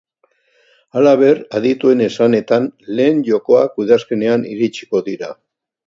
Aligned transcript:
Halaber, 0.99 1.41
adituen 1.59 2.01
esanetan, 2.07 2.67
lehen 3.01 3.23
jokoak 3.31 3.79
udazkenean 3.87 4.51
iritsiko 4.57 5.09
dira. 5.13 5.35